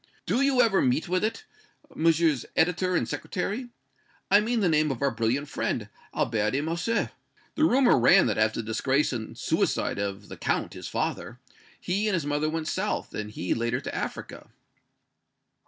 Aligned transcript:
Do 0.25 0.41
you 0.41 0.61
ever 0.63 0.81
meet 0.81 1.07
with 1.07 1.23
it, 1.23 1.45
Messrs. 1.93 2.43
editor 2.55 2.95
and 2.95 3.07
Secretary 3.07 3.69
I 4.31 4.39
mean 4.41 4.59
the 4.61 4.67
name 4.67 4.89
of 4.89 4.99
our 4.99 5.11
brilliant 5.11 5.47
friend, 5.47 5.89
Albert 6.11 6.53
de 6.53 6.61
Morcerf? 6.61 7.11
The 7.53 7.65
rumor 7.65 7.99
ran 7.99 8.25
that, 8.25 8.39
after 8.39 8.61
the 8.63 8.65
disgrace 8.65 9.13
and 9.13 9.37
suicide 9.37 9.99
of 9.99 10.27
the 10.27 10.37
Count, 10.37 10.73
his 10.73 10.87
father, 10.87 11.37
he 11.79 12.07
and 12.07 12.15
his 12.15 12.25
mother 12.25 12.49
went 12.49 12.67
south, 12.67 13.13
and 13.13 13.29
he 13.29 13.53
later 13.53 13.79
to 13.79 13.93
Africa." 13.93 14.49